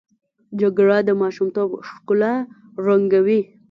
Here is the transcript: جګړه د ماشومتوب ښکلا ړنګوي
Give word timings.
جګړه 0.61 0.97
د 1.07 1.09
ماشومتوب 1.21 1.69
ښکلا 1.87 2.33
ړنګوي 2.85 3.41